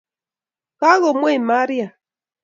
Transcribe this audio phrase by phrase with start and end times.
[0.79, 1.87] Kagomwei Maria